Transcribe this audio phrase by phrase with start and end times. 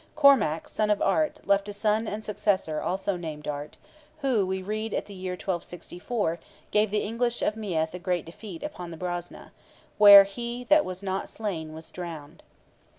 [0.15, 3.77] Cormac, son of Art, left a son and successor also named Art,
[4.21, 6.39] who, we read at the year 1264,
[6.71, 9.51] gave the English of Meath a great defeat upon the Brosna,
[9.99, 12.41] where he that was not slain was drowned.